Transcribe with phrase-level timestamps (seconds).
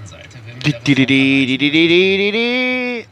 [0.00, 0.38] anderen Seite.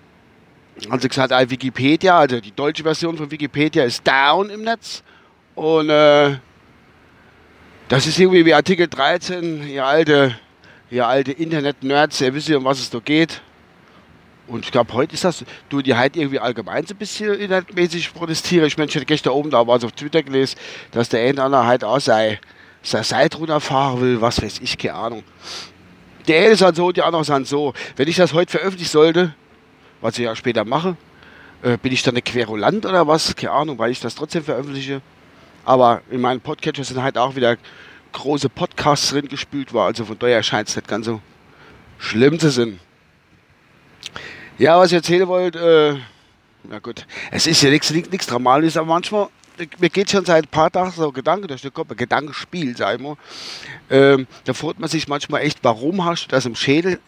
[0.90, 5.04] also gesagt, äh, Wikipedia, also die deutsche Version von Wikipedia ist down im Netz.
[5.54, 6.38] Und äh,
[7.88, 10.36] das ist irgendwie wie Artikel 13, ihr alte,
[10.90, 13.42] ihr alte Internet-Nerds, ihr wisst ja, um was es da geht.
[14.48, 18.14] Und ich glaube, heute ist das, du, die halt irgendwie allgemein so ein bisschen internetmäßig
[18.14, 18.66] protestiere.
[18.66, 20.58] Ich meine, ich hatte gestern oben da was auf Twitter gelesen,
[20.92, 22.40] dass der eine oder andere halt auch sei,
[22.82, 25.24] sei Seite runterfahren will, was weiß ich, keine Ahnung.
[26.28, 27.74] Der eine ist halt so, die anderen sind so.
[27.96, 29.34] Wenn ich das heute veröffentlichen sollte,
[30.02, 30.98] was ich ja später mache.
[31.64, 33.36] Äh, bin ich dann eine Querulant oder was?
[33.36, 35.02] Keine Ahnung, weil ich das trotzdem veröffentliche.
[35.66, 37.58] Aber in meinen Podcatcher sind halt auch wieder
[38.14, 39.88] große Podcasts drin gespült war.
[39.88, 41.22] Also von daher scheint es nicht ganz so
[41.98, 42.80] schlimm zu sein.
[44.58, 46.00] Ja, was ich erzählen wollte, äh,
[46.70, 47.92] na gut, es ist ja nichts
[48.28, 49.28] Dramatisches, aber manchmal,
[49.80, 52.96] mir geht schon seit ein paar Tagen so Gedanke durch den Kopf, ein Gedankenspiel, sag
[52.96, 53.18] ich mal.
[53.90, 57.00] Ähm, da fragt man sich manchmal echt, warum hast du das im Schädel?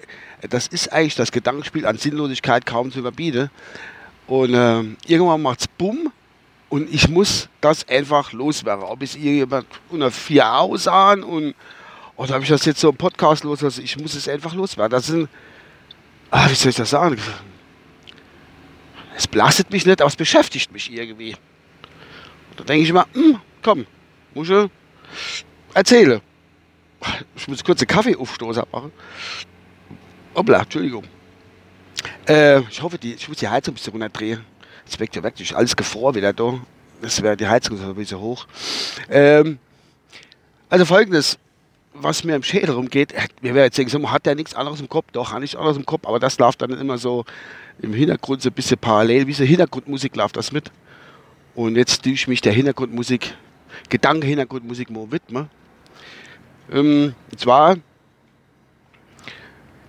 [0.50, 3.50] Das ist eigentlich das Gedankenspiel an Sinnlosigkeit kaum zu überbieten.
[4.28, 6.12] Und ähm, irgendwann macht's bumm
[6.70, 8.84] und ich muss das einfach loswerden.
[8.84, 11.56] Ob es irgendjemand unter vier Augen sahen und
[12.16, 13.64] oder habe ich das jetzt so im Podcast los?
[13.64, 14.92] Also ich muss es einfach loswerden.
[14.92, 15.30] Das sind,
[16.32, 17.18] ah, wie soll ich das sagen?
[19.16, 21.38] Es belastet mich nicht, aber es beschäftigt mich irgendwie.
[22.60, 23.86] Da denke ich immer, hm, komm,
[24.34, 24.70] muss ich
[25.74, 26.22] erzähle.
[27.36, 28.92] Ich muss kurz einen Kaffee aufstoßen machen.
[30.36, 31.06] Hoppla, Entschuldigung.
[32.28, 34.44] Äh, ich hoffe, die, ich muss die Heizung ein bisschen runterdrehen.
[34.86, 36.60] Jetzt weckt ja wirklich alles gefroren wieder da.
[37.02, 38.46] Das wäre die Heizung so ein bisschen hoch.
[39.10, 39.60] Ähm,
[40.70, 41.38] also folgendes,
[41.94, 45.08] was mir im Schädel rumgeht, mir wäre jetzt denken, hat ja nichts anderes im Kopf,
[45.14, 47.24] doch, hat nichts anderes im Kopf, aber das läuft dann immer so
[47.82, 50.72] im Hintergrund so ein bisschen parallel, wie so Hintergrundmusik läuft das mit.
[51.60, 53.36] Und jetzt tue ich mich der Hintergrundmusik,
[53.90, 55.50] Gedanke Hintergrundmusik mal widmen.
[56.72, 57.76] Ähm, und zwar,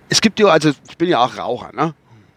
[0.09, 1.93] es gibt ja, also ich bin ja auch Raucher, ne?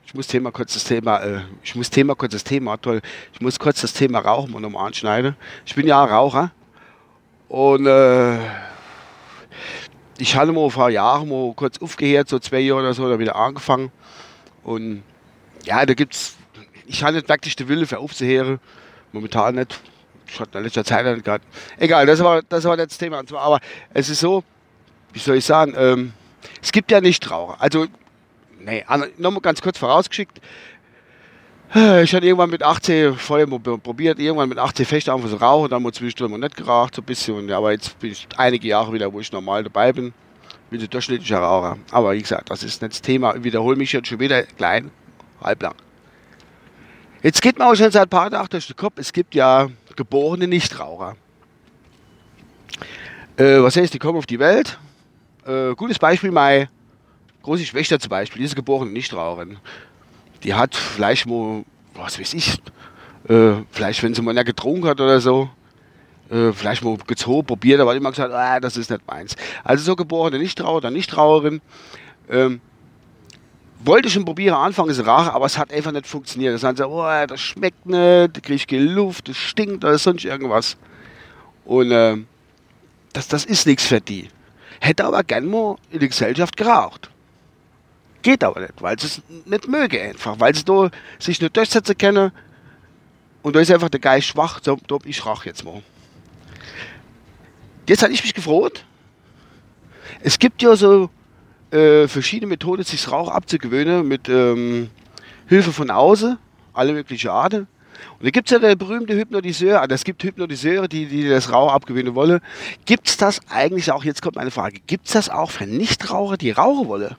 [0.06, 3.00] Ich muss Thema kurz das Thema, äh, ich muss Thema kurz das Thema, toll,
[3.32, 5.34] ich muss kurz das Thema Rauchen mal nochmal anschneiden.
[5.66, 6.52] Ich bin ja auch Raucher
[7.48, 8.38] und äh,
[10.16, 13.34] ich hatte mal vor Jahren mal kurz aufgehört, so zwei Jahre oder so, da wieder
[13.34, 13.90] angefangen
[14.62, 15.02] und
[15.64, 16.36] ja, da gibt's,
[16.86, 18.60] ich hatte wirklich den Wille für aufzuhören,
[19.14, 19.80] momentan nicht.
[20.26, 21.44] Ich hatte in letzter Zeit nicht gehabt.
[21.78, 23.22] Egal, das war, das war das Thema.
[23.34, 23.60] Aber
[23.92, 24.42] es ist so,
[25.12, 26.12] wie soll ich sagen, ähm,
[26.62, 27.56] es gibt ja Nichtraucher.
[27.60, 27.86] Also,
[28.60, 28.84] nee,
[29.16, 30.40] nochmal ganz kurz vorausgeschickt.
[31.74, 35.82] Ich hatte irgendwann mit 18 vorher probiert, irgendwann mit 18 fest anfangen zu rauchen, dann
[35.82, 37.50] mal zwischendurch mal nicht geraucht, so ein bisschen.
[37.50, 40.12] Aber jetzt bin ich einige Jahre wieder, wo ich normal dabei bin.
[40.70, 41.76] Bin ein durchschnittlicher Raucher.
[41.90, 43.34] Aber wie gesagt, das ist nicht das Thema.
[43.34, 44.90] Ich wiederhole mich jetzt schon wieder klein,
[45.40, 45.74] halblang.
[47.24, 49.70] Jetzt geht mir auch schon seit ein paar Tagen durch den Kopf, es gibt ja
[49.96, 51.16] geborene Nichtraucher.
[53.38, 54.78] Äh, was heißt, die kommen auf die Welt.
[55.46, 56.68] Äh, gutes Beispiel, meine
[57.40, 59.56] große Schwester zum Beispiel, diese geborene Nichtraucherin.
[60.42, 61.64] Die hat vielleicht mal,
[61.94, 62.60] was weiß ich,
[63.30, 65.48] äh, vielleicht wenn sie mal nicht getrunken hat oder so,
[66.28, 69.34] äh, vielleicht mal gezogen, probiert, aber immer gesagt, ah, das ist nicht meins.
[69.64, 71.62] Also so geborene Nichtraucher oder Nichtraucherin,
[72.28, 72.60] ähm,
[73.86, 76.54] wollte schon probieren, anfangen zu rauchen, aber es hat einfach nicht funktioniert.
[76.54, 79.98] Da sagen sie, oh, das schmeckt nicht, da kriege ich keine Luft, das stinkt oder
[79.98, 80.76] sonst irgendwas.
[81.64, 82.16] Und äh,
[83.12, 84.28] das, das ist nichts für die.
[84.80, 87.10] Hätte aber gern mal in der Gesellschaft geraucht.
[88.22, 91.96] Geht aber nicht, weil sie es nicht mögen einfach, weil sie da sich nicht durchsetzen
[91.96, 92.32] können.
[93.42, 95.82] Und da ist einfach der Geist schwach, so, ich rauche jetzt mal.
[97.86, 98.84] Jetzt hatte ich mich gefreut.
[100.20, 101.10] Es gibt ja so
[101.74, 104.90] äh, verschiedene Methoden, sich Rauch abzugewöhnen, mit ähm,
[105.48, 106.38] Hilfe von außen,
[106.72, 107.66] alle möglichen Arten.
[108.18, 111.52] Und da gibt es ja der berühmte Hypnotiseur, also es gibt Hypnotiseure, die, die das
[111.52, 112.40] Rauch abgewöhnen wollen.
[112.84, 116.36] Gibt es das eigentlich auch, jetzt kommt meine Frage, gibt es das auch für Nichtraucher,
[116.36, 117.16] die rauchen wollen?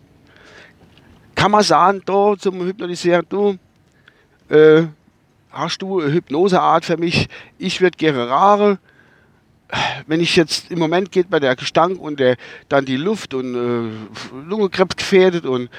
[1.36, 3.58] Kann man sagen, da zum Hypnotisieren, du,
[4.50, 4.84] äh,
[5.52, 8.80] hast du eine Hypnoseart für mich, ich würde gerne rauchen,
[10.08, 12.38] wenn ich jetzt im Moment geht bei der Gestank und der,
[12.70, 13.90] dann die Luft und äh,
[14.48, 15.70] Lungenkrebs gefährdet und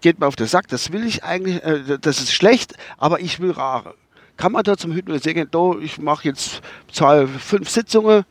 [0.00, 3.40] geht mir auf den Sack, das will ich eigentlich, äh, das ist schlecht, aber ich
[3.40, 3.94] will rare.
[4.36, 6.60] Kann man da zum Hypnotisieren, da, ich mache jetzt
[6.92, 8.24] zahl fünf Sitzungen,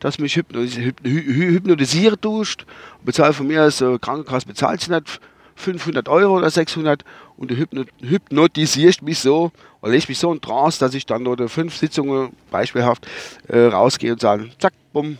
[0.00, 2.64] dass mich hypnotisieren tust.
[3.04, 5.20] Bezahle von mir als äh, Krankenkasse bezahlt sie nicht
[5.56, 7.04] 500 Euro oder 600
[7.36, 7.66] und du
[8.00, 9.52] hypnotisierst mich so
[9.82, 13.06] oder legst mich so in Trance, dass ich dann oder fünf Sitzungen beispielhaft
[13.48, 15.18] äh, rausgehe und sage, zack, bumm,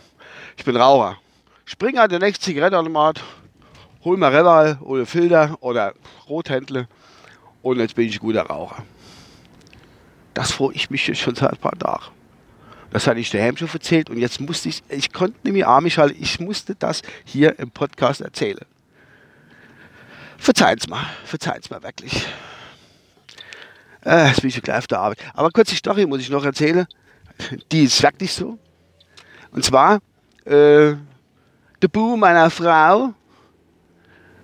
[0.57, 1.17] ich bin Raucher.
[1.65, 3.21] Spring an den nächsten Zigarettenautomat,
[4.03, 5.93] hol mir Reval oder Filter oder
[6.27, 6.87] Rothändle
[7.61, 8.83] und jetzt bin ich ein guter Raucher.
[10.33, 12.05] Das freue ich mich schon seit ein paar Tagen.
[12.91, 16.17] Das hatte ich daheim schon erzählt und jetzt musste ich, ich konnte nämlich armisch halten,
[16.21, 18.65] ich musste das hier im Podcast erzählen.
[20.37, 22.25] Verzeihen's mal, verzeihen's mal wirklich.
[24.05, 25.19] Äh, jetzt bin ich gleich auf der Arbeit.
[25.33, 26.85] Aber kurze Story muss ich noch erzählen.
[27.71, 28.57] Die ist wirklich so.
[29.51, 29.99] Und zwar,
[30.45, 30.95] äh,
[31.81, 33.13] der Bub meiner Frau,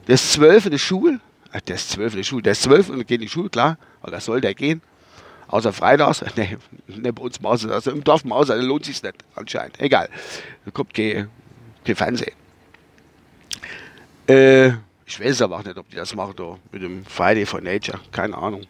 [0.07, 1.19] der ist zwölf in der Schule.
[1.51, 2.43] Ach, der ist zwölf in der Schule.
[2.43, 3.77] Der ist zwölf und geht in die Schule, klar.
[4.03, 4.81] Oder soll der gehen?
[5.47, 6.23] Außer freitags.
[6.35, 6.57] Nee,
[6.87, 7.65] nicht bei uns Maus.
[7.65, 9.79] Also im Dorf Maus, also lohnt sich nicht anscheinend.
[9.79, 10.09] Egal.
[10.65, 11.29] Da kommt kein,
[11.83, 12.33] kein Fernsehen.
[14.27, 14.69] Äh,
[15.05, 17.99] ich weiß aber auch nicht, ob die das machen da mit dem Friday for Nature.
[18.11, 18.67] Keine Ahnung.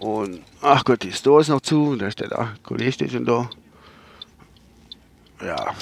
[0.00, 1.90] Und ach Gott, die Store ist noch zu.
[1.90, 3.50] Und da steht da, Kollege steht schon da.
[5.40, 5.74] Ja.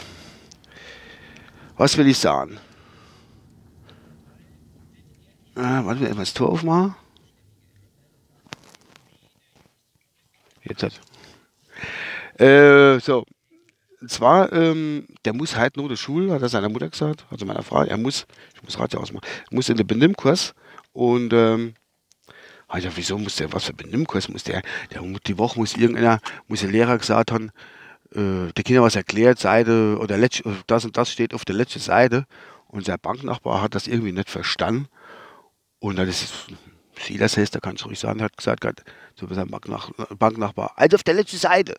[1.77, 2.59] Was will ich sagen?
[5.55, 6.95] Äh, warte, wir das Tor aufmachen.
[10.65, 11.01] Jetzt hat.
[12.41, 13.25] Äh, so.
[14.01, 17.47] Und zwar, ähm, der muss halt nur der Schule, hat er seiner Mutter gesagt, also
[17.47, 20.55] meiner Frau, er muss, ich muss Radio ausmachen, muss in den Benimmkurs
[20.93, 21.75] und ähm,
[22.69, 26.61] also wieso muss der, was für Benimmkurs muss der, der die Woche muss irgendeiner, muss
[26.61, 27.51] der Lehrer gesagt haben,
[28.13, 31.81] äh, der Kinder was erklärt, Seite oder letzt, das und das steht auf der letzten
[31.81, 32.27] Seite
[32.67, 34.89] und der Banknachbar hat das irgendwie nicht verstanden
[35.79, 36.49] und dann ist
[36.99, 38.65] Silas heißt, da kann ich ruhig sagen, hat gesagt,
[39.15, 41.77] so sein Banknach, Banknachbar, also auf der letzten Seite.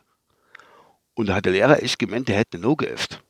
[1.16, 3.22] Und da hat der Lehrer echt gemeint, der hätte No geöffnet.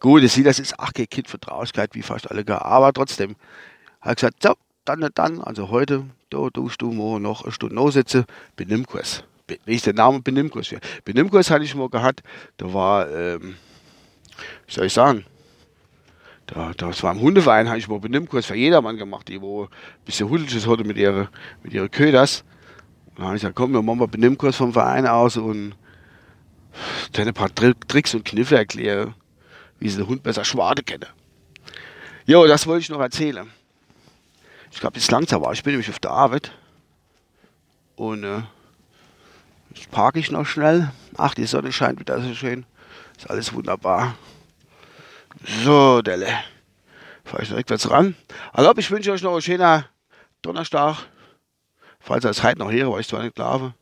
[0.00, 3.36] Gut, ich sehe, das ist ach kein Kind Vertraulichkeit, wie fast alle gar, aber trotzdem.
[4.00, 7.74] Hat gesagt, so, dann und dann, also heute, da tust du morgen noch eine Stunde
[7.74, 8.26] no sitze,
[8.56, 9.24] Benimmkurs.
[9.64, 10.74] Wie ist der Name Benimmkurs?
[11.04, 12.22] Benimmkurs hatte ich mal gehabt,
[12.56, 13.56] da war, ähm,
[14.66, 15.24] wie soll ich sagen,
[16.46, 19.68] da, das war im Hundeverein, habe ich mal Benimmkurs für jedermann gemacht, die wo ein
[20.04, 21.28] bisschen Hudelsches hatte mit ihren
[21.62, 22.44] mit ihre Köders.
[23.06, 25.74] Und dann habe ich gesagt, komm, wir machen mal Benimmkurs vom Verein aus und
[27.12, 29.14] dann ein paar Tricks und Kniffe erkläre,
[29.78, 31.06] wie sie den Hund besser schwade kenne.
[32.26, 33.48] Jo, das wollte ich noch erzählen.
[34.74, 35.52] Ich glaube, jetzt langsam war.
[35.52, 36.50] Ich bin nämlich auf der Arbeit.
[37.94, 38.42] Und äh,
[39.72, 40.90] jetzt parke ich noch schnell.
[41.16, 42.66] Ach, die Sonne scheint wieder so schön.
[43.16, 44.16] Ist alles wunderbar.
[45.62, 46.26] So, Delle.
[47.24, 48.16] Fahre ich jetzt ran.
[48.52, 49.84] Also, ich wünsche euch noch einen schönen
[50.42, 51.06] Donnerstag.
[52.00, 53.74] Falls ihr es heute noch höre, weil ich zwar nicht glaube.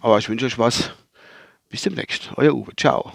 [0.00, 0.90] Aber ich wünsche euch was.
[1.68, 2.32] Bis demnächst.
[2.36, 2.74] Euer Uwe.
[2.76, 3.12] Ciao.